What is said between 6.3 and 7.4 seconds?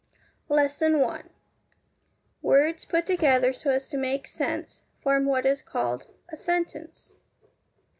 sentence.